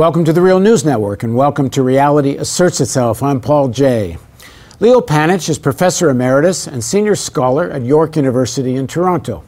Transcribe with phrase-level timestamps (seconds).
[0.00, 3.22] Welcome to the Real News Network and welcome to Reality Asserts Itself.
[3.22, 4.16] I'm Paul Jay.
[4.78, 9.44] Leo Panitch is Professor Emeritus and Senior Scholar at York University in Toronto.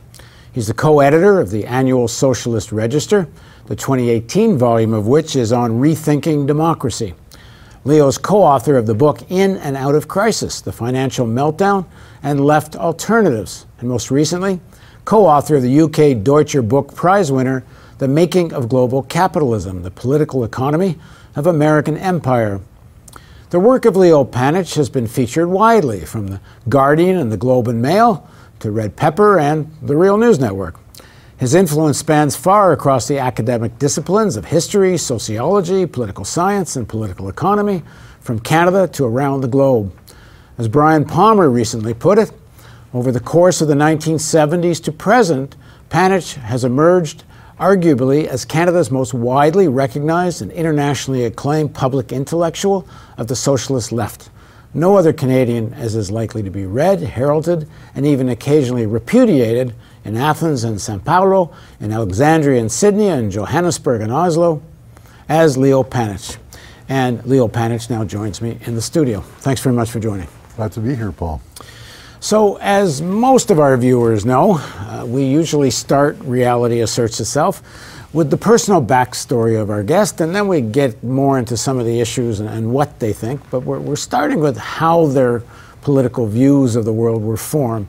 [0.53, 3.29] He's the co editor of the annual Socialist Register,
[3.65, 7.15] the 2018 volume of which is on rethinking democracy.
[7.85, 11.87] Leo's co author of the book In and Out of Crisis The Financial Meltdown
[12.23, 14.61] and Left Alternatives, and most recently,
[15.07, 17.65] co author of the UK Deutscher Book Prize winner,
[18.03, 20.99] The Making of Global Capitalism The Political Economy
[21.37, 22.61] of American Empire.
[23.51, 27.69] The work of Leo Panitch has been featured widely, from The Guardian and the Globe
[27.69, 28.29] and Mail
[28.59, 30.81] to Red Pepper and the Real News Network.
[31.37, 37.29] His influence spans far across the academic disciplines of history, sociology, political science, and political
[37.29, 37.85] economy,
[38.19, 39.97] from Canada to around the globe.
[40.59, 42.33] As Brian Palmer recently put it,
[42.93, 45.55] over the course of the 1970s to present,
[45.89, 47.23] Panitch has emerged
[47.63, 52.85] arguably as Canada's most widely recognized and internationally acclaimed public intellectual
[53.17, 54.31] of the socialist left.
[54.75, 59.75] No other Canadian as is likely to be read, heralded, and even occasionally repudiated
[60.05, 64.61] in Athens and Sao Paulo, in Alexandria and Sydney, and Johannesburg and Oslo,
[65.29, 66.39] as Leo Panitch.
[66.89, 69.21] And Leo Panitch now joins me in the studio.
[69.21, 70.27] Thanks very much for joining.
[70.57, 71.41] Glad to be here, Paul.
[72.23, 77.61] So, as most of our viewers know, uh, we usually start Reality Asserts Itself
[78.13, 81.85] with the personal backstory of our guest, and then we get more into some of
[81.85, 83.41] the issues and, and what they think.
[83.51, 85.43] But we're, we're starting with how their
[85.81, 87.89] political views of the world were formed.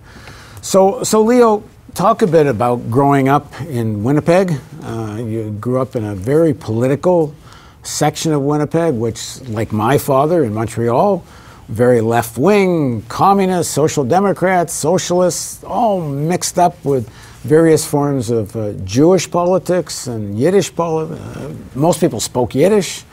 [0.64, 4.60] So, so Leo, talk a bit about growing up in Winnipeg.
[4.82, 7.36] Uh, you grew up in a very political
[7.84, 11.24] section of Winnipeg, which, like my father in Montreal,
[11.68, 17.10] very left wing, communists, social democrats, socialists, all mixed up with
[17.44, 21.20] various forms of uh, Jewish politics and Yiddish politics.
[21.20, 23.04] Uh, most people spoke Yiddish,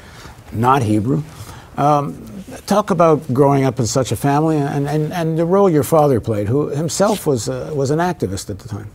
[0.53, 1.23] not Hebrew.
[1.77, 2.27] Um,
[2.67, 6.21] talk about growing up in such a family and, and, and the role your father
[6.21, 8.91] played, who himself was, uh, was an activist at the time.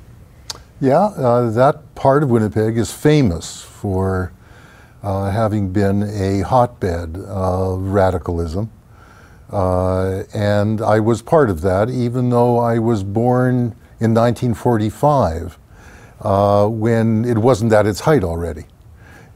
[0.82, 4.34] Yeah, uh, that part of Winnipeg is famous for
[5.04, 8.70] uh, having been a hotbed of radicalism.
[9.52, 15.58] Uh, and I was part of that, even though I was born in 1945
[16.22, 18.66] uh, when it wasn't at its height already.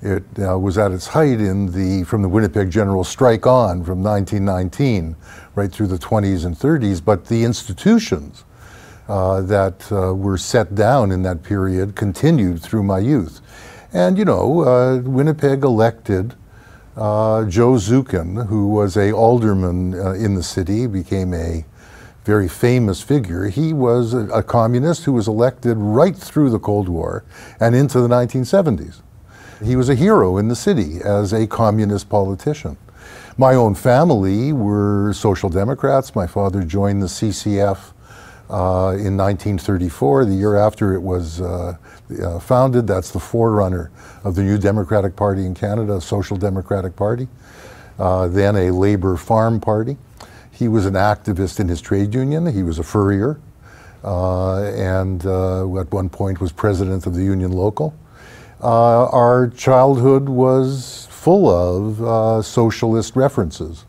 [0.02, 4.02] It uh, was at its height in the from the Winnipeg General Strike on from
[4.02, 5.16] 1919
[5.56, 7.04] right through the 20s and 30s.
[7.04, 8.46] But the institutions
[9.10, 13.42] uh, that uh, were set down in that period continued through my youth.
[13.92, 16.36] And you know, Winnipeg elected
[17.00, 21.66] uh, Joe Zuken, who was a alderman uh, in the city, became a
[22.26, 23.48] very famous figure.
[23.48, 27.24] He was a, a communist who was elected right through the Cold War
[27.60, 29.02] and into the 1970s.
[29.64, 32.78] He was a hero in the city as a communist politician.
[33.38, 36.14] My own family were social democrats.
[36.14, 37.94] My father joined the CCF
[38.50, 41.78] uh, in 1934, the year after it was uh,
[42.24, 42.88] uh, founded.
[42.88, 43.92] That's the forerunner
[44.24, 47.28] of the new Democratic Party in Canada, Social Democratic Party,
[48.00, 49.98] uh, then a Labour Farm Party.
[50.52, 52.48] He was an activist in his trade union.
[52.48, 53.40] He was a furrier,
[54.04, 57.94] uh, and uh, at one point was president of the Union Local.
[58.62, 63.86] Our childhood was full of socialist references.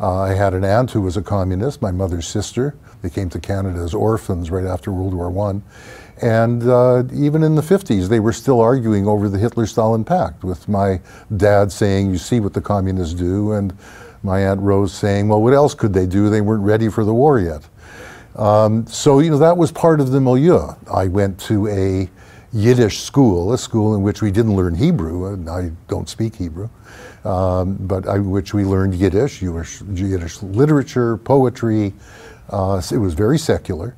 [0.00, 2.74] I had an aunt who was a communist, my mother's sister.
[3.04, 5.60] They came to Canada as orphans right after World War I.
[6.22, 10.42] And uh, even in the 50s, they were still arguing over the Hitler Stalin Pact,
[10.42, 11.02] with my
[11.36, 13.76] dad saying, You see what the communists do, and
[14.22, 16.30] my Aunt Rose saying, Well, what else could they do?
[16.30, 17.68] They weren't ready for the war yet.
[18.36, 20.68] Um, so, you know, that was part of the milieu.
[20.90, 22.08] I went to a
[22.54, 25.26] Yiddish school, a school in which we didn't learn Hebrew.
[25.26, 26.70] And I don't speak Hebrew,
[27.26, 31.92] um, but I, which we learned Yiddish, Yiddish, Yiddish literature, poetry.
[32.50, 33.96] Uh, it was very secular,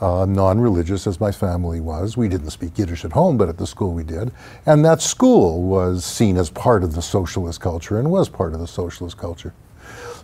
[0.00, 2.16] uh, non-religious as my family was.
[2.16, 4.32] We didn't speak Yiddish at home, but at the school we did.
[4.66, 8.60] And that school was seen as part of the socialist culture and was part of
[8.60, 9.54] the socialist culture.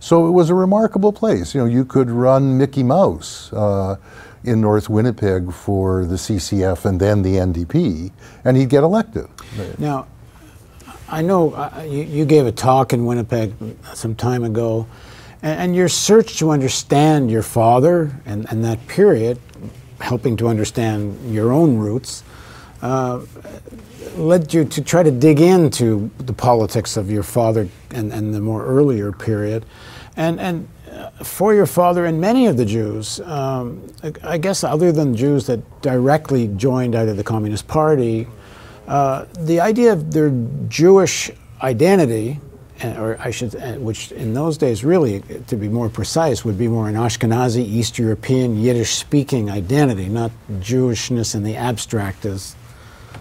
[0.00, 1.54] So it was a remarkable place.
[1.54, 3.52] You know, you could run Mickey Mouse.
[3.52, 3.96] Uh,
[4.44, 8.10] in North Winnipeg for the CCF and then the NDP,
[8.44, 9.28] and he'd get elected.
[9.78, 10.06] Now,
[11.08, 13.54] I know uh, you, you, gave a talk in Winnipeg
[13.94, 14.86] some time ago,
[15.42, 19.38] and, and your search to understand your father and, and, that period,
[20.00, 22.24] helping to understand your own roots,
[22.82, 23.20] uh,
[24.16, 28.40] led you to try to dig into the politics of your father and, and the
[28.40, 29.64] more earlier period.
[30.16, 30.68] And, and
[31.22, 33.86] for your father and many of the Jews, um,
[34.22, 38.26] I guess other than Jews that directly joined either the Communist Party,
[38.86, 40.30] uh, the idea of their
[40.68, 41.30] Jewish
[41.62, 42.51] identity, uh,
[42.84, 46.88] or I should, which in those days really, to be more precise, would be more
[46.88, 50.30] an Ashkenazi, East European, Yiddish-speaking identity, not
[50.60, 52.54] Jewishness in the abstract as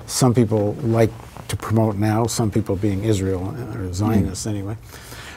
[0.07, 1.11] some people like
[1.47, 4.49] to promote now, some people being Israel or Zionists mm.
[4.49, 4.77] anyway.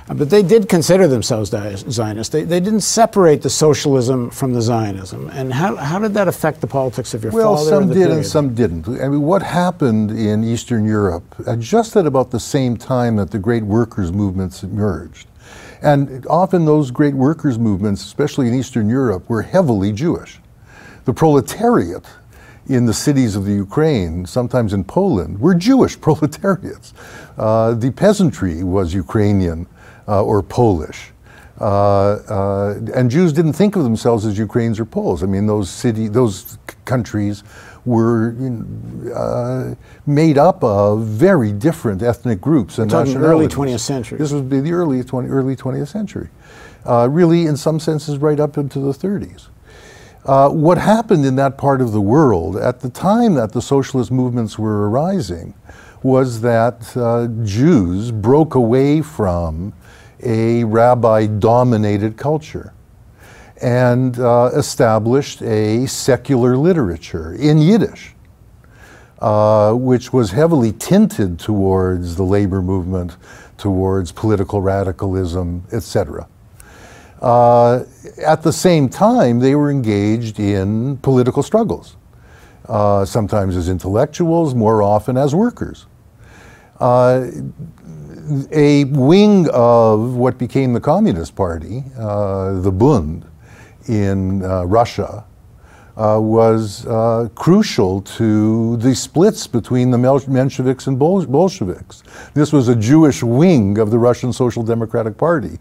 [0.09, 2.29] Uh, but they did consider themselves Zionists.
[2.31, 5.31] They, they didn't separate the socialism from the Zionism.
[5.31, 7.71] And how, how did that affect the politics of your well, father?
[7.71, 8.13] Well, some did period?
[8.17, 8.89] and some didn't.
[9.01, 11.25] I mean, what happened in Eastern Europe,
[11.59, 15.27] just at about the same time that the great workers' movements emerged,
[15.81, 20.39] and often those great workers' movements, especially in Eastern Europe, were heavily Jewish.
[21.07, 22.07] The proletariat
[22.69, 26.95] in the cities of the Ukraine, sometimes in Poland, were Jewish proletariats.
[27.37, 29.67] Uh, the peasantry was Ukrainian
[30.07, 31.13] or Polish.
[31.61, 35.23] Uh, uh, and Jews didn't think of themselves as Ukrainians or Poles.
[35.23, 37.45] I mean, those city, those countries
[37.85, 38.35] were
[39.15, 39.75] uh,
[40.07, 44.19] made up of very different ethnic groups and talking early 20th century.
[44.19, 46.29] This would be the early 20, early 20th century.
[46.85, 49.49] Uh, really, in some senses, right up into the 30s.
[50.25, 54.11] Uh, what happened in that part of the world at the time that the socialist
[54.11, 55.55] movements were arising
[56.03, 59.73] was that uh, Jews broke away from
[60.25, 62.73] a rabbi dominated culture
[63.63, 68.15] and uh, established a secular literature in Yiddish,
[69.21, 73.17] uh, which was heavily tinted towards the labor movement,
[73.57, 76.27] towards political radicalism, etc.
[77.23, 77.85] Uh,
[78.23, 81.97] at the same time, they were engaged in political struggles,
[82.69, 85.87] uh, sometimes as intellectuals, more often as workers.
[88.53, 93.27] A wing of what became the Communist Party, uh, the Bund,
[93.87, 95.25] in uh, Russia,
[95.97, 102.03] uh, was uh, crucial to the splits between the Mensheviks and Bolsheviks.
[102.33, 105.59] This was a Jewish wing of the Russian Social Democratic Party.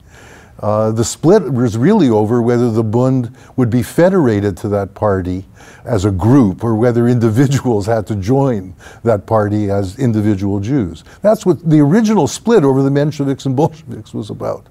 [0.63, 5.43] Uh, the split was really over whether the Bund would be federated to that party
[5.83, 8.73] as a group or whether individuals had to join
[9.03, 11.03] that party as individual Jews.
[11.21, 14.67] That's what the original split over the Mensheviks and Bolsheviks was about.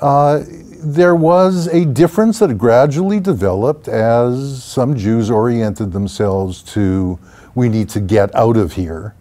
[0.00, 0.44] Uh,
[0.82, 7.18] there was a difference that gradually developed as some Jews oriented themselves to
[7.54, 9.14] we need to get out of here,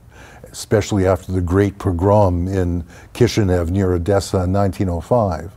[0.53, 5.51] especially after the great pogrom in Kishinev near Odessa in 1905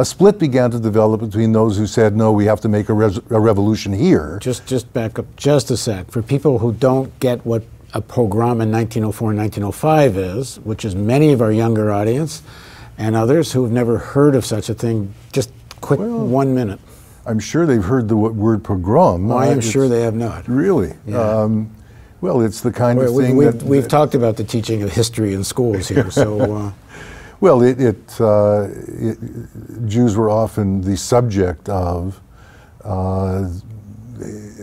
[0.00, 2.92] a split began to develop between those who said, no, we have to make a,
[2.94, 4.38] a revolution here.
[4.40, 6.10] Just, just back up just a sec.
[6.10, 7.62] For people who don't get what
[7.92, 12.42] a pogrom in 1904 and 1905 is, which is many of our younger audience,
[12.96, 15.52] and others who have never heard of such a thing, just
[15.82, 16.80] quick well, one minute.
[17.26, 19.28] I'm sure they've heard the word pogrom.
[19.28, 20.48] Well, I am sure they have not.
[20.48, 20.94] Really?
[21.06, 21.20] Yeah.
[21.20, 21.70] Um,
[22.22, 24.92] well, it's the kind of thing we, that, we've that, talked about the teaching of
[24.92, 26.40] history in schools here, so.
[26.50, 26.72] Uh,
[27.40, 29.18] well, it, it, uh, it,
[29.86, 32.20] Jews were often the subject of
[32.84, 33.48] uh,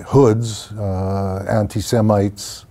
[0.05, 2.65] hoods, uh, anti-Semites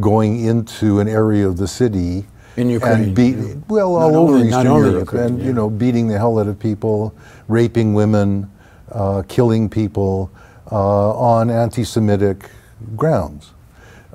[0.00, 2.24] going into an area of the city
[2.56, 3.36] in Ukraine, and beat
[3.68, 5.46] well all over only, Eastern Europe, Ukraine, and yeah.
[5.46, 7.14] you know beating the hell out of people,
[7.48, 8.50] raping women,
[8.92, 10.30] uh, killing people
[10.72, 12.50] uh, on anti-Semitic
[12.96, 13.52] grounds,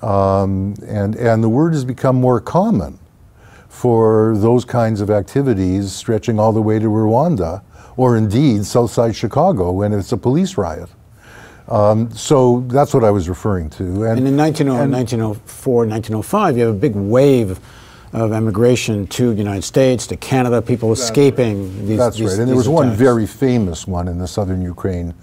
[0.02, 2.98] um, and and the word has become more common
[3.75, 7.62] for those kinds of activities stretching all the way to Rwanda,
[7.98, 10.89] or indeed Southside Chicago when it's a police riot.
[11.67, 13.84] Um, so that's what I was referring to.
[14.05, 17.60] And, and in 1904, 1905, you have a big wave
[18.13, 21.88] of emigration to the United States, to Canada, people escaping right.
[21.88, 21.98] these.
[21.98, 22.39] That's these, right.
[22.39, 22.88] And there was attacks.
[22.88, 25.13] one very famous one in the southern Ukraine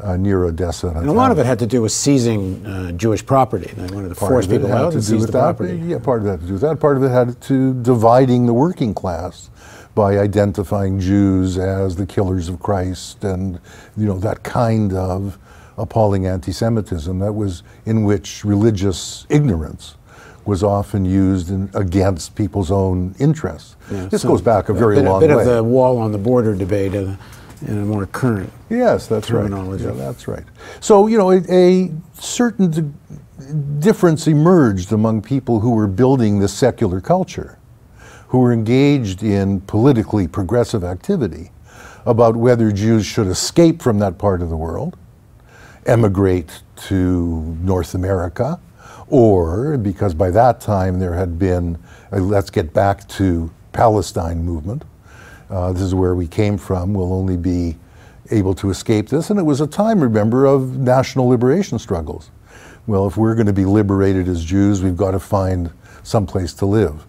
[0.00, 0.88] uh, near Odessa.
[0.88, 3.72] And a lot of it had to do with seizing uh, Jewish property.
[3.74, 5.56] They wanted to part force people out to seize the that.
[5.56, 5.76] property.
[5.78, 6.80] Yeah, part of that had to do with that.
[6.80, 9.50] Part of it had to dividing the working class
[9.94, 13.60] by identifying Jews as the killers of Christ and
[13.96, 15.38] you know that kind of
[15.76, 19.96] appalling anti-Semitism that was in which religious ignorance
[20.44, 23.76] was often used in, against people's own interests.
[23.90, 25.26] Yeah, this so goes back a very a bit, long way.
[25.26, 25.42] A bit way.
[25.42, 26.94] of the wall on the border debate.
[26.94, 27.16] Uh,
[27.62, 29.84] in a more current yes, that's terminology.
[29.84, 29.96] right.
[29.96, 30.44] Yeah, that's right.
[30.80, 32.94] So you know, a, a certain
[33.78, 37.58] difference emerged among people who were building the secular culture,
[38.28, 41.50] who were engaged in politically progressive activity,
[42.04, 44.96] about whether Jews should escape from that part of the world,
[45.86, 48.60] emigrate to North America,
[49.08, 51.78] or because by that time there had been
[52.12, 54.84] a let's get back to Palestine movement
[55.50, 56.94] uh, this is where we came from.
[56.94, 57.76] We'll only be
[58.30, 59.30] able to escape this.
[59.30, 62.30] And it was a time, remember, of national liberation struggles.
[62.86, 65.70] Well, if we're going to be liberated as Jews, we've got to find
[66.02, 67.06] some place to live.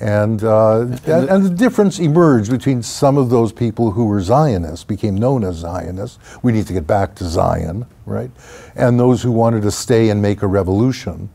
[0.00, 4.84] And, uh, and, and, the difference emerged between some of those people who were Zionists,
[4.84, 6.18] became known as Zionists.
[6.42, 8.30] We need to get back to Zion, right?
[8.76, 11.30] And those who wanted to stay and make a revolution.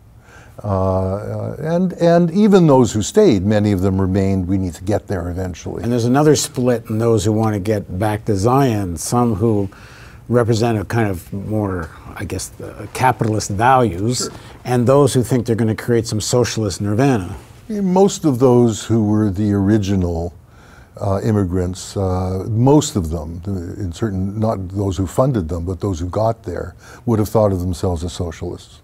[0.63, 5.08] Uh, and, and even those who stayed, many of them remained, we need to get
[5.08, 5.84] there eventually.
[5.84, 9.70] And there's another split in those who want to get back to Zion, some who
[10.29, 12.51] represent a kind of more, I guess,
[12.93, 14.32] capitalist values, sure.
[14.63, 17.36] and those who think they're going to create some socialist nirvana.
[17.67, 20.34] Most of those who were the original
[21.01, 26.00] uh, immigrants, uh, most of them, in certain, not those who funded them, but those
[26.00, 28.83] who got there, would have thought of themselves as socialists.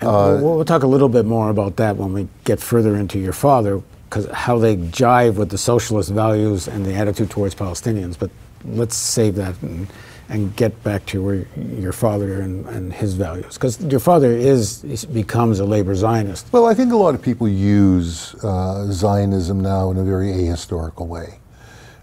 [0.00, 3.18] Uh, we'll, we'll, talk a little bit more about that when we get further into
[3.18, 8.18] your father, because how they jive with the socialist values and the attitude towards Palestinians.
[8.18, 8.30] But
[8.66, 9.88] let's save that and,
[10.28, 15.06] and get back to where your father and, and his values, because your father is
[15.06, 16.52] becomes a labor Zionist.
[16.52, 21.06] Well, I think a lot of people use uh, Zionism now in a very ahistorical
[21.06, 21.38] way,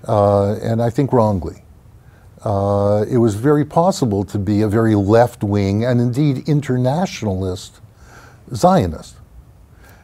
[0.07, 1.59] uh, and I think wrongly.
[2.43, 7.79] Uh, it was very possible to be a very left wing and indeed internationalist
[8.53, 9.15] Zionist.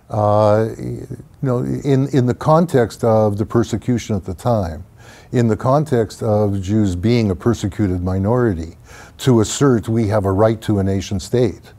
[0.10, 1.08] Uh, you
[1.42, 4.84] know, in, in the context of the persecution at the time,
[5.32, 8.76] in the context of Jews being a persecuted minority,
[9.20, 11.74] to assert we have a right to a nation state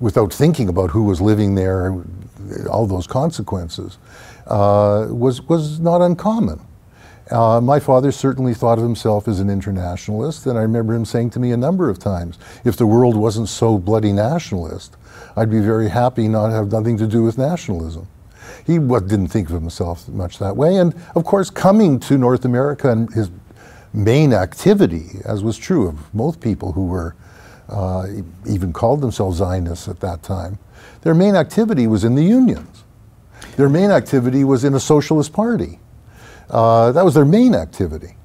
[0.00, 2.04] without thinking about who was living there,
[2.70, 3.98] all those consequences,
[4.46, 6.60] uh, was, was not uncommon.
[7.30, 11.30] Uh, my father certainly thought of himself as an internationalist, and I remember him saying
[11.30, 14.96] to me a number of times, if the world wasn't so bloody nationalist,
[15.36, 18.06] I'd be very happy not to have nothing to do with nationalism.
[18.66, 22.90] He didn't think of himself much that way, and of course, coming to North America
[22.90, 23.30] and his
[23.92, 27.14] main activity, as was true of most people who were
[27.68, 28.06] uh,
[28.46, 30.58] even called themselves Zionists at that time,
[31.02, 32.84] their main activity was in the unions.
[33.56, 35.78] Their main activity was in a socialist party.
[36.50, 38.16] Uh, that was their main activity.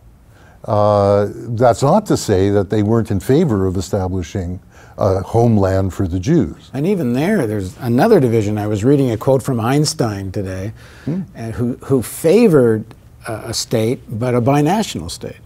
[0.66, 4.60] Uh, that's not to say that they weren't in favor of establishing
[4.98, 6.70] a homeland for the Jews.
[6.74, 8.58] And even there, there's another division.
[8.58, 10.74] I was reading a quote from Einstein today,
[11.06, 11.22] hmm.
[11.52, 12.86] who, who favored
[13.28, 15.38] a state, but a binational state.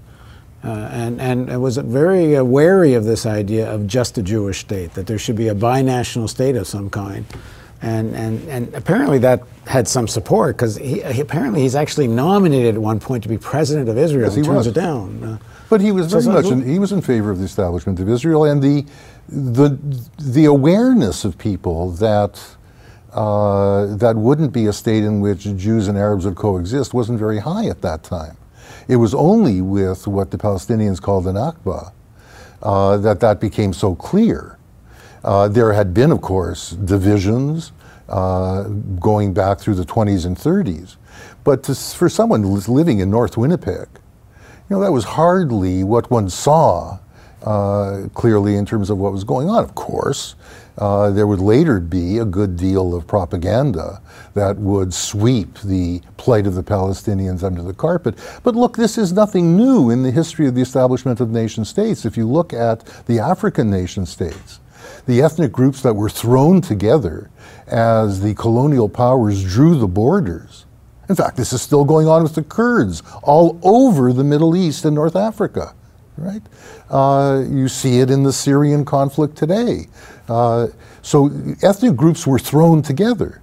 [0.63, 4.93] Uh, and, and was very uh, wary of this idea of just a Jewish state,
[4.95, 7.25] that there should be a binational state of some kind.
[7.81, 12.75] And, and, and apparently that had some support because he, he, apparently he's actually nominated
[12.75, 14.27] at one point to be president of Israel.
[14.27, 14.67] Yes, he turns was.
[14.67, 15.23] it down.
[15.23, 15.37] Uh,
[15.69, 18.09] but he was very so much in, he was in favor of the establishment of
[18.09, 18.85] Israel and the
[19.27, 19.77] the
[20.17, 22.41] the awareness of people that
[23.11, 27.39] uh, that wouldn't be a state in which Jews and Arabs would coexist wasn't very
[27.39, 28.37] high at that time.
[28.87, 31.91] It was only with what the Palestinians called the Nakba
[32.61, 34.56] uh, that that became so clear.
[35.23, 37.71] Uh, there had been, of course, divisions
[38.09, 38.63] uh,
[38.99, 40.95] going back through the 20s and 30s.
[41.43, 43.87] But to, for someone living in North Winnipeg,
[44.69, 46.99] you know, that was hardly what one saw
[47.43, 49.63] uh, clearly in terms of what was going on.
[49.63, 50.35] Of course,
[50.77, 54.01] uh, there would later be a good deal of propaganda
[54.33, 58.15] that would sweep the plight of the Palestinians under the carpet.
[58.43, 62.05] But look, this is nothing new in the history of the establishment of nation states.
[62.05, 64.59] If you look at the African nation states,
[65.05, 67.29] the ethnic groups that were thrown together
[67.67, 70.65] as the colonial powers drew the borders.
[71.09, 74.83] In fact, this is still going on with the Kurds all over the Middle East
[74.85, 75.73] and North Africa,
[76.17, 76.41] right?
[76.89, 79.87] Uh, you see it in the Syrian conflict today.
[80.27, 80.67] Uh,
[81.01, 81.31] so
[81.63, 83.41] ethnic groups were thrown together.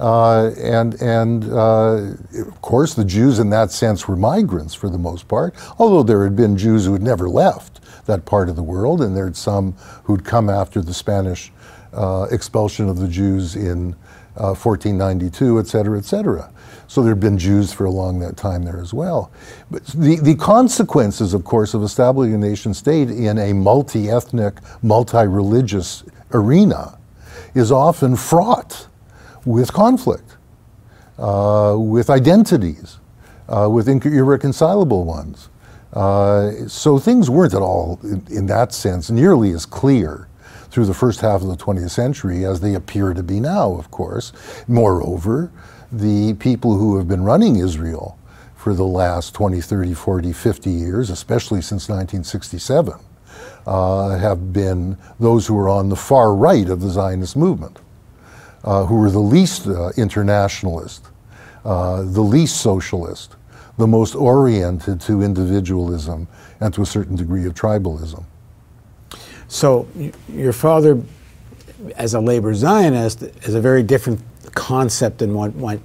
[0.00, 4.98] Uh, and and uh, of course, the Jews in that sense were migrants for the
[4.98, 8.62] most part, although there had been Jews who had never left that part of the
[8.62, 9.72] world, and there'd some
[10.04, 11.52] who'd come after the Spanish
[11.92, 13.94] uh, expulsion of the Jews in
[14.36, 16.50] uh, 1492, et cetera, et cetera.
[16.88, 19.30] So there had been Jews for a long that time there as well.
[19.70, 24.58] But the, the consequences, of course, of establishing a nation state in a multi ethnic,
[24.82, 26.98] multi religious arena
[27.54, 28.88] is often fraught
[29.44, 30.36] with conflict,
[31.18, 32.98] uh, with identities,
[33.48, 35.48] uh, with irreconcilable ones.
[35.92, 40.28] Uh, so things weren't at all, in, in, that sense, nearly as clear
[40.70, 43.90] through the first half of the 20th century as they appear to be now, of
[43.90, 44.32] course.
[44.66, 45.52] Moreover,
[45.90, 48.18] the people who have been running Israel
[48.56, 52.94] for the last 20, 30, 40, 50 years, especially since 1967,
[53.66, 57.78] uh, have been those who are on the far right of the Zionist movement,
[58.64, 61.06] uh, who were the least uh, internationalist,
[61.64, 63.36] uh, the least socialist,
[63.78, 66.28] the most oriented to individualism
[66.60, 68.24] and to a certain degree of tribalism.
[69.48, 69.86] So,
[70.28, 71.02] your father,
[71.96, 74.20] as a labor Zionist, is a very different
[74.54, 75.80] concept than what, what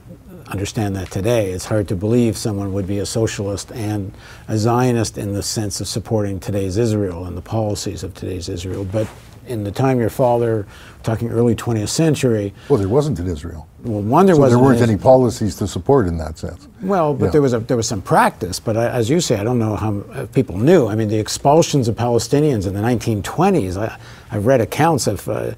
[0.47, 1.51] understand that today.
[1.51, 4.13] It's hard to believe someone would be a socialist and
[4.47, 8.85] a Zionist in the sense of supporting today's Israel and the policies of today's Israel.
[8.85, 9.07] But
[9.47, 10.65] in the time your father,
[11.03, 12.53] talking early 20th century.
[12.69, 13.67] Well, there wasn't in Israel.
[13.83, 14.61] Well, one there so wasn't.
[14.61, 16.67] There weren't any policies to support in that sense.
[16.81, 17.31] Well, but yeah.
[17.31, 18.59] there was a, there was some practice.
[18.59, 20.87] But I, as you say, I don't know how people knew.
[20.87, 23.77] I mean, the expulsions of Palestinians in the 1920s.
[23.77, 23.97] I,
[24.29, 25.53] have read accounts of uh,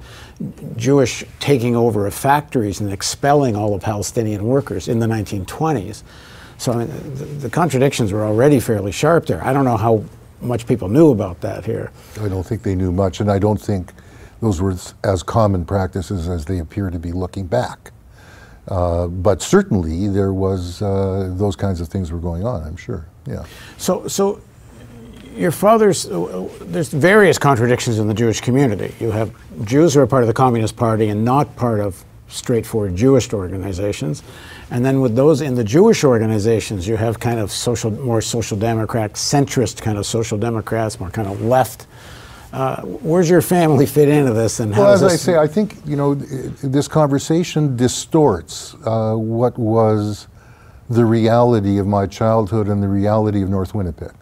[0.75, 6.03] Jewish taking over of factories and expelling all the Palestinian workers in the 1920s.
[6.57, 9.43] So I mean, the, the contradictions were already fairly sharp there.
[9.43, 10.03] I don't know how
[10.41, 11.91] much people knew about that here.
[12.21, 13.91] I don't think they knew much, and I don't think
[14.41, 17.91] those were as common practices as they appear to be looking back.
[18.67, 22.63] Uh, but certainly there was uh, those kinds of things were going on.
[22.63, 23.07] I'm sure.
[23.25, 23.45] Yeah.
[23.77, 24.41] So so.
[25.35, 28.93] Your father's, uh, there's various contradictions in the Jewish community.
[28.99, 29.31] You have
[29.63, 34.23] Jews who are part of the Communist Party and not part of straightforward Jewish organizations.
[34.71, 38.57] And then with those in the Jewish organizations, you have kind of social, more social
[38.57, 41.87] democrat, centrist kind of social democrats, more kind of left.
[42.53, 44.59] Uh, where's your family fit into this?
[44.59, 49.57] And how well, as I say, I think you know this conversation distorts uh, what
[49.57, 50.27] was
[50.89, 54.13] the reality of my childhood and the reality of North Winnipeg.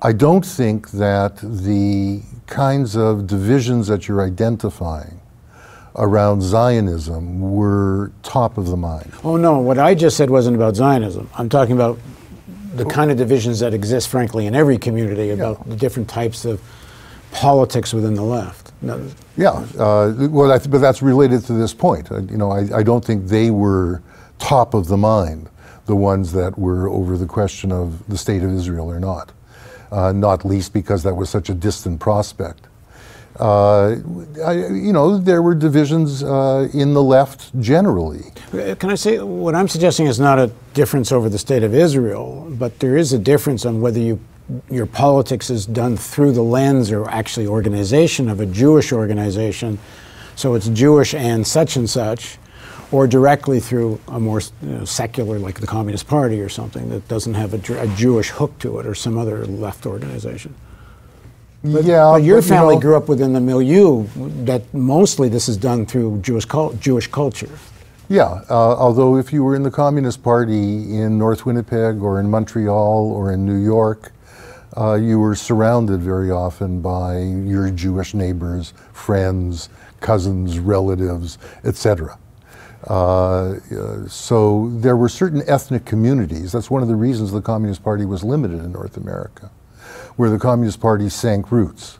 [0.00, 5.21] I don't think that the kinds of divisions that you're identifying
[5.96, 9.12] around Zionism were top of the mind.
[9.24, 11.28] Oh, no, what I just said wasn't about Zionism.
[11.36, 11.98] I'm talking about
[12.74, 15.70] the kind of divisions that exist, frankly, in every community about yeah.
[15.70, 16.60] the different types of
[17.30, 18.72] politics within the left.
[18.80, 19.06] No.
[19.36, 22.10] Yeah, uh, well, that's, but that's related to this point.
[22.10, 24.02] Uh, you know, I, I don't think they were
[24.38, 25.48] top of the mind,
[25.86, 29.32] the ones that were over the question of the state of Israel or not.
[29.90, 32.66] Uh, not least because that was such a distant prospect.
[33.38, 33.96] Uh,
[34.44, 38.24] I, you know, there were divisions uh, in the left generally.
[38.50, 42.46] Can I say what I'm suggesting is not a difference over the state of Israel,
[42.50, 44.20] but there is a difference on whether you
[44.70, 49.78] your politics is done through the lens or actually organization of a Jewish organization,
[50.36, 52.38] so it's Jewish and such and such,
[52.90, 57.06] or directly through a more you know, secular, like the Communist Party or something that
[57.08, 60.54] doesn't have a, a Jewish hook to it, or some other left organization.
[61.64, 64.06] But, yeah, but your but, family you know, grew up within the milieu
[64.44, 67.50] that mostly this is done through Jewish cult, Jewish culture.
[68.08, 72.28] Yeah, uh, although if you were in the Communist Party in North Winnipeg or in
[72.28, 74.12] Montreal or in New York,
[74.76, 79.68] uh, you were surrounded very often by your Jewish neighbors, friends,
[80.00, 82.18] cousins, relatives, etc.
[82.88, 86.50] Uh, uh, so there were certain ethnic communities.
[86.50, 89.50] That's one of the reasons the Communist Party was limited in North America
[90.16, 91.98] where the Communist Party sank roots.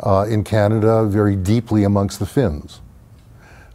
[0.00, 2.80] Uh, in Canada, very deeply amongst the Finns,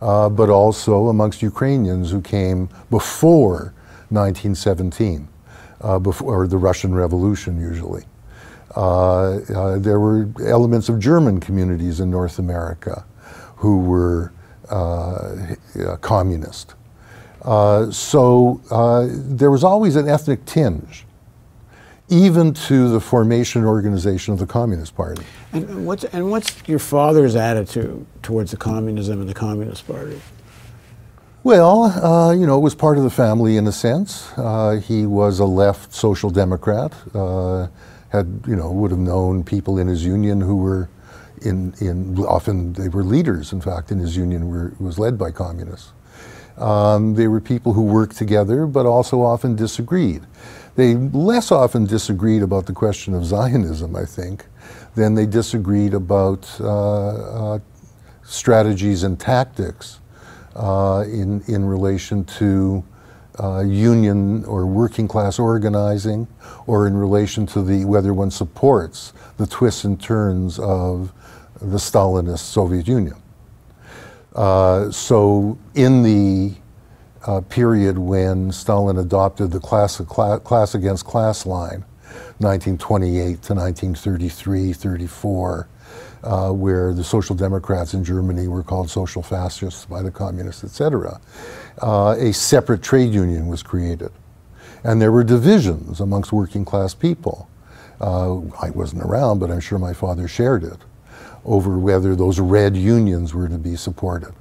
[0.01, 3.75] uh, but also amongst Ukrainians who came before
[4.09, 5.27] 1917,
[5.81, 8.05] uh, before the Russian Revolution, usually.
[8.75, 13.05] Uh, uh, there were elements of German communities in North America
[13.57, 14.33] who were
[14.69, 15.55] uh,
[16.01, 16.75] communist.
[17.91, 18.61] so
[19.29, 21.04] there was always an ethnic tinge
[22.09, 25.23] even to the formation and organization of the Communist Party.
[25.53, 30.21] And what's, and what's your father's attitude towards the communism and the Communist Party?
[31.43, 34.31] Well, uh, you know, it was part of the family in a sense.
[34.37, 36.93] Uh, he was a left social democrat.
[37.13, 37.67] Uh,
[38.15, 40.89] had you know would have known people in his union who were
[41.41, 43.53] in in often they were leaders.
[43.53, 45.91] In fact, in his union were, was led by communists.
[46.57, 50.23] Um, they were people who worked together, but also often disagreed.
[50.75, 54.45] They less often disagreed about the question of Zionism, I think,
[54.95, 57.59] than they disagreed about uh, uh,
[58.23, 59.99] strategies and tactics
[60.55, 62.83] uh, in, in relation to
[63.39, 66.27] uh, union or working class organizing
[66.67, 71.11] or in relation to the whether one supports the twists and turns of
[71.61, 73.15] the Stalinist Soviet Union.
[74.33, 76.53] Uh, so in the
[77.25, 81.83] uh, period when Stalin adopted the class, class, class against class line,
[82.39, 85.67] 1928 to 1933, 34,
[86.23, 91.19] uh, where the Social Democrats in Germany were called social fascists by the communists, etc.
[91.81, 94.11] Uh, a separate trade union was created.
[94.83, 97.49] And there were divisions amongst working class people.
[97.99, 100.77] Uh, I wasn't around, but I'm sure my father shared it
[101.43, 104.33] over whether those red unions were to be supported.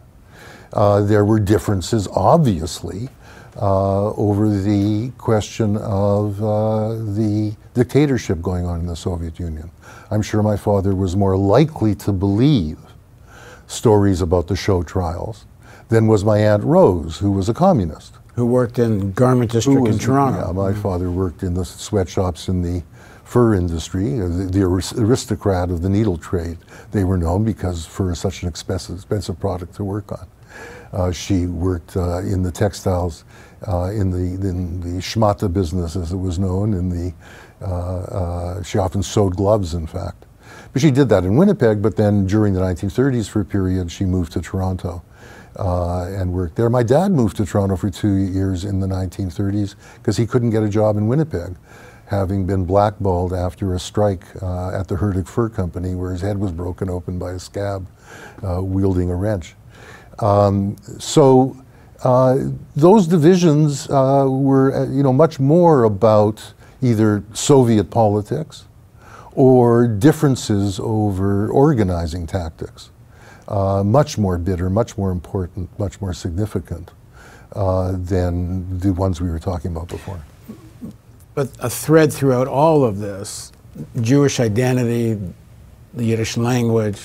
[0.74, 3.08] Uh, there were differences, obviously,
[3.56, 9.70] uh, over the question of uh, the dictatorship going on in the Soviet Union.
[10.10, 12.78] I'm sure my father was more likely to believe
[13.68, 15.46] stories about the show trials
[15.88, 18.14] than was my Aunt Rose, who was a communist.
[18.34, 20.46] Who worked in garment district Who in was- Toronto.
[20.48, 22.82] Yeah, my father worked in the sweatshops in the
[23.22, 24.62] fur industry, uh, the, the
[25.00, 26.58] aristocrat of the needle trade.
[26.90, 30.26] They were known because fur is such an expensive, expensive product to work on.
[30.94, 33.24] Uh, she worked uh, in the textiles,
[33.66, 36.72] uh, in the in the business, as it was known.
[36.72, 40.24] In the she often sewed gloves, in fact.
[40.72, 41.82] But she did that in Winnipeg.
[41.82, 45.02] But then during the 1930s, for a period, she moved to Toronto
[45.56, 46.70] uh, and worked there.
[46.70, 50.62] My dad moved to Toronto for two years in the 1930s because he couldn't get
[50.62, 51.56] a job in Winnipeg,
[52.06, 56.38] having been blackballed after a strike uh, at the Hurdig Fur Company, where his head
[56.38, 57.86] was broken open by a scab
[58.42, 59.54] uh, wielding a wrench.
[60.20, 61.56] Um, so
[62.02, 62.38] uh,
[62.76, 68.64] those divisions uh, were, uh, you know, much more about either Soviet politics
[69.32, 72.90] or differences over organizing tactics.
[73.48, 76.90] Uh, much more bitter, much more important, much more significant
[77.52, 80.20] uh, than the ones we were talking about before.
[81.34, 83.52] But a thread throughout all of this,
[84.00, 85.18] Jewish identity,
[85.92, 87.00] the Yiddish language,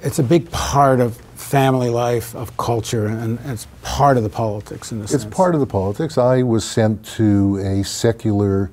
[0.00, 4.92] it's a big part of family life, of culture, and it's part of the politics
[4.92, 5.24] in sense.
[5.24, 6.18] It's part of the politics.
[6.18, 8.70] I was sent to a secular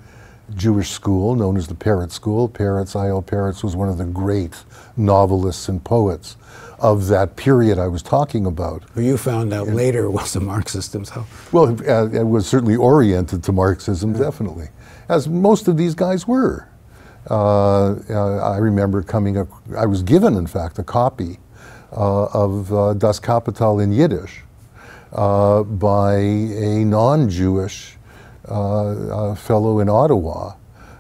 [0.56, 2.50] Jewish school known as the Peretz School.
[2.50, 3.22] Peretz, I.L.
[3.22, 4.64] Peretz was one of the great
[4.98, 6.38] novelists and poets
[6.80, 8.84] of that period I was talking about.
[8.94, 11.54] Who you found out later was a Marxist himself.
[11.54, 14.70] Well, uh, it was certainly oriented to Marxism, definitely,
[15.08, 16.68] as most of these guys were.
[17.30, 19.48] Uh, uh, I remember coming, ac
[19.78, 21.40] I was given, in fact, a copy
[21.92, 24.42] of uh, Das Kapital in Yiddish
[25.14, 27.98] uh, by a non Jewish
[28.46, 30.56] uh, fellow in Ottawa.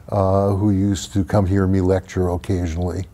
[0.09, 3.05] who used to come hear me lecture occasionally.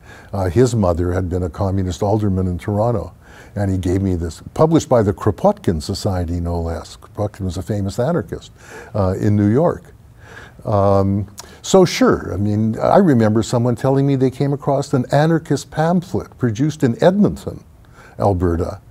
[0.51, 3.13] his mother had been a communist alderman in Toronto,
[3.55, 6.97] and he gave me this, published by the Kropotkin Society, no less.
[6.97, 8.51] Kropotkin was a famous anarchist
[9.19, 9.93] in New York.
[10.65, 11.27] Um,
[11.61, 16.37] so sure, I mean, I remember someone telling me they came across an anarchist pamphlet
[16.37, 17.63] produced in Edmonton,
[18.19, 18.81] Alberta,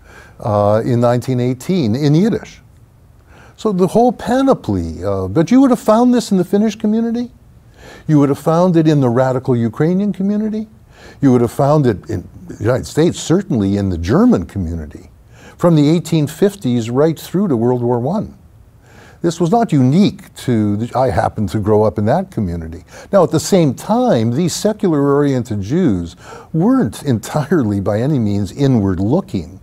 [0.41, 2.61] uh, in 1918 in Yiddish.
[3.57, 7.31] So the whole panoply, uh, but you would have found this in the Finnish community.
[8.07, 10.69] You would have found it in the radical Ukrainian community.
[11.21, 15.11] You would have found it in the United States, certainly in the German community,
[15.57, 18.27] from the 1850s right through to World War I.
[19.27, 22.85] This was not unique to, the, I happened to grow up in that community.
[23.13, 26.15] Now, at the same time, these secular oriented Jews
[26.53, 29.59] weren't entirely by any means inward looking.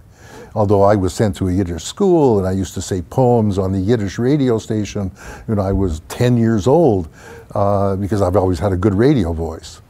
[0.53, 3.71] Although I was sent to a Yiddish school and I used to say poems on
[3.71, 5.11] the Yiddish radio station
[5.45, 7.07] when I was 10 years old
[7.55, 9.81] uh, because I've always had a good radio voice.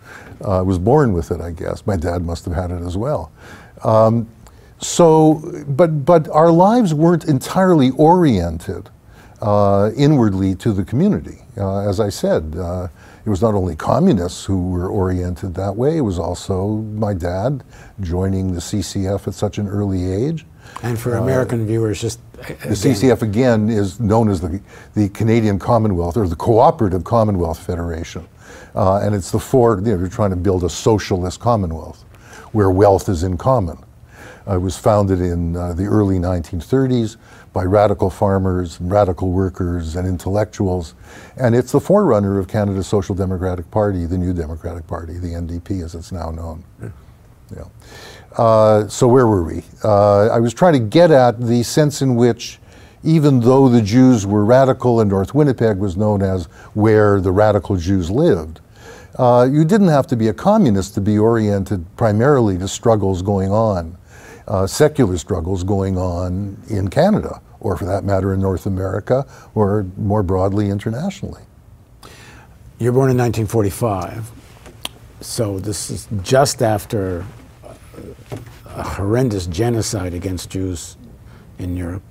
[0.45, 1.83] Uh, I was born with it, I guess.
[1.87, 3.31] My dad must have had it as well.
[3.83, 4.29] Um,
[4.77, 8.91] so, but, but our lives weren't entirely oriented
[9.43, 11.39] uh, inwardly to the community.
[11.57, 12.87] Uh, as I said, uh,
[13.25, 17.63] it was not only communists who were oriented that way, it was also my dad
[17.99, 20.45] joining the CCF at such an early age.
[20.81, 24.61] And for American viewers, just The CCF again is known as the,
[24.95, 28.25] the Canadian Commonwealth or the Cooperative Commonwealth Federation.
[28.75, 32.03] Uh, and it's the four, you know, they're trying to build a socialist commonwealth
[32.53, 33.77] where wealth is in common.
[34.47, 37.17] Uh, it was founded in uh, the early 1930s
[37.53, 40.95] by radical farmers, and radical workers, and intellectuals.
[41.37, 45.83] And it's the forerunner of Canada's Social Democratic Party, the New Democratic Party, the NDP
[45.83, 46.63] as it's now known.
[47.55, 47.65] Yeah.
[48.35, 49.63] Uh, so where were we?
[49.83, 52.59] Uh, I was trying to get at the sense in which,
[53.03, 57.77] even though the Jews were radical and North Winnipeg was known as where the radical
[57.77, 58.61] Jews lived,
[59.19, 63.51] uh, you didn't have to be a communist to be oriented primarily to struggles going
[63.51, 63.95] on,
[64.47, 69.25] uh, secular struggles going on in Canada, or for that matter in North America,
[69.55, 71.41] or more broadly internationally.
[72.79, 74.31] You're born in 1945,
[75.21, 77.25] so this is just after
[78.65, 80.97] a horrendous genocide against Jews
[81.59, 82.03] in Europe.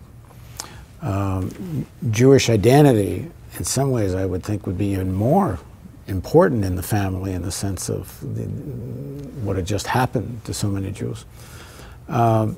[1.02, 5.58] Um, Jewish identity, in some ways, I would think would be even more
[6.06, 8.44] important in the family in the sense of the,
[9.44, 11.24] what had just happened to so many Jews.
[12.12, 12.56] Um,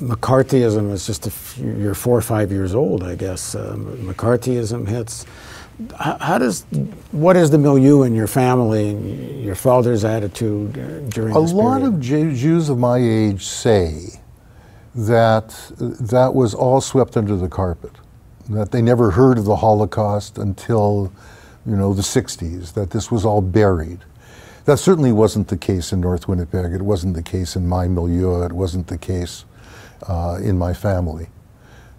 [0.00, 3.54] McCarthyism is just a few, you're four or five years old, I guess.
[3.54, 5.24] Um, McCarthyism hits.
[5.98, 6.64] How, how, does
[7.12, 11.78] what is the milieu in your family and your father's attitude uh, during a lot
[11.78, 11.94] period?
[11.94, 14.20] of J- Jews of my age say
[14.94, 17.92] that that was all swept under the carpet,
[18.48, 21.12] that they never heard of the Holocaust until,
[21.66, 24.00] you know, the 60s, that this was all buried.
[24.66, 26.72] That certainly wasn't the case in North Winnipeg.
[26.72, 28.42] It wasn't the case in my milieu.
[28.44, 29.44] It wasn't the case
[30.08, 31.28] uh, in my family.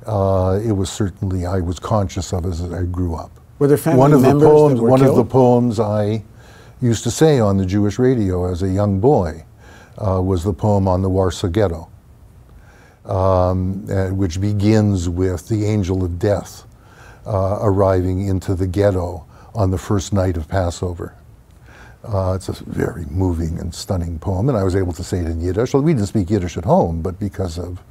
[0.06, 3.32] uh, it was certainly I was conscious of as I grew up.
[3.60, 5.20] Were there family one of members the poems, that were one killed?
[5.20, 6.24] of the poems I
[6.82, 9.46] used to say on the Jewish radio as a young boy
[9.98, 11.90] uh, was the poem on the Warsaw Ghetto,
[13.06, 16.66] um, uh, which begins with the angel of death
[17.26, 19.26] uh, arriving into the ghetto
[19.56, 21.17] on the first night of Passover.
[22.04, 25.28] Uh, it's a very moving and stunning poem, and I was able to say it
[25.28, 25.74] in Yiddish.
[25.74, 27.82] Well, we didn't speak Yiddish at home, but because of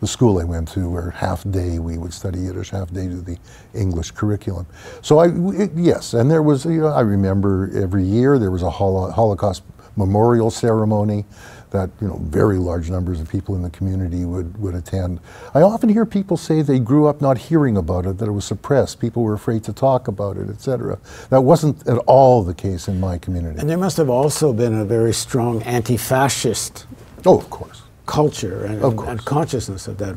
[0.00, 3.20] the school I went to, where half day we would study Yiddish, half day do
[3.20, 3.38] the
[3.74, 4.66] English curriculum.
[5.02, 8.62] So I, it, yes, and there was, you know, I remember every year there was
[8.62, 9.62] a holo- Holocaust
[9.96, 11.24] memorial ceremony
[11.70, 15.20] that you know very large numbers of people in the community would, would attend.
[15.54, 18.44] I often hear people say they grew up not hearing about it, that it was
[18.44, 20.98] suppressed, people were afraid to talk about it, etc.
[21.30, 23.58] That wasn't at all the case in my community.
[23.58, 26.86] And there must have also been a very strong anti-fascist
[27.24, 27.82] oh, of course.
[28.06, 29.08] culture and, Of course.
[29.08, 30.16] and consciousness of that.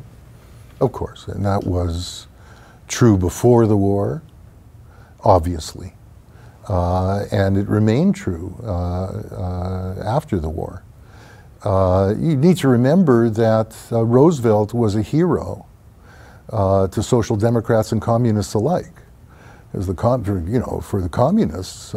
[0.80, 2.28] Of course, and that was
[2.88, 4.22] true before the war,
[5.24, 5.94] obviously,
[6.70, 10.84] uh, and it remained true uh, uh, after the war.
[11.64, 15.66] Uh, you need to remember that Roosevelt was a hero
[16.52, 18.94] to social democrats and communists alike.
[19.74, 19.94] As the
[20.48, 21.94] you know, for the communists,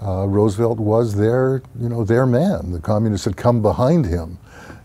[0.00, 2.72] Roosevelt was their, you know, their man.
[2.72, 4.38] The communists had come behind him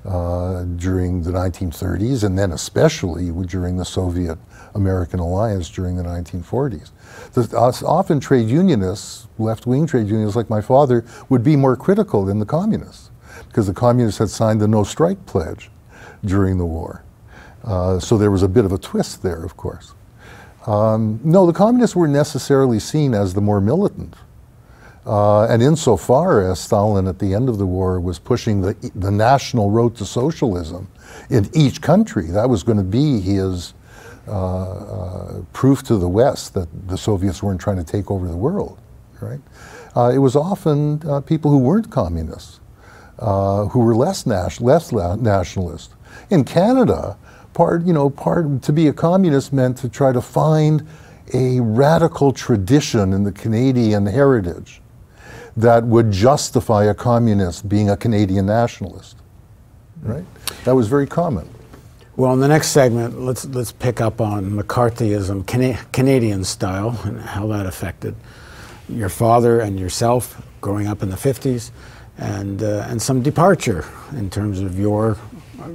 [0.06, 6.90] uh, during the 1930s, and then especially during the Soviet-American alliance during the 1940s.
[7.34, 12.40] The, often trade unionists, left-wing trade unionists like my father, would be more critical than
[12.40, 13.12] the communists,
[13.48, 15.70] because the communists had signed the no strike pledge
[16.26, 17.04] during the war.
[17.64, 19.94] Uh, so there was a bit of a twist there, of course.
[20.66, 24.16] Um, no, the communists were necessarily seen as the more militant.
[25.06, 29.10] Uh, and insofar as Stalin at the end of the war was pushing the, the
[29.10, 30.88] national road to socialism
[31.30, 33.74] in each country, that was going to be his
[34.28, 38.38] uh, uh, proof to the West that the Soviets weren't trying to take over the
[38.38, 38.78] world,
[39.20, 39.40] right?
[39.96, 42.60] Uh, it was often uh, people who weren't communists,
[43.18, 45.96] uh, who were less, nas- less la- nationalist.
[46.30, 47.18] In Canada,
[47.54, 50.88] part, you know, part to be a communist meant to try to find
[51.34, 54.82] a radical tradition in the Canadian heritage
[55.58, 59.18] that would justify a communist being a Canadian nationalist.
[60.02, 60.26] Right?
[60.66, 61.50] That was very common.
[62.18, 67.20] Well, in the next segment, let's let's pick up on McCarthyism, Cana- Canadian style, and
[67.22, 68.16] how that affected
[68.90, 71.72] your father and yourself growing up in the '50s,
[72.18, 75.18] and uh, and some departure in terms of your.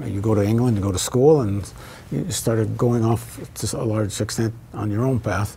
[0.04, 1.68] You go to England, to go to school, and
[2.10, 5.56] you started going off to a large extent on your own path.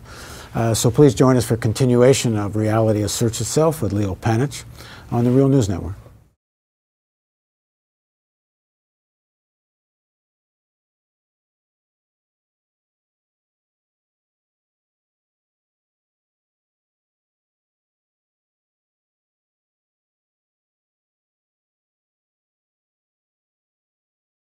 [0.54, 4.64] Uh, so please join us for continuation of Reality Asserts Itself with Leo Panitch
[5.10, 5.94] on the Real News Network.